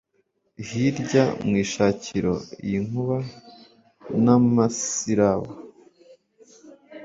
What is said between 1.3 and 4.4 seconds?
mu ishakiro lyinkuba n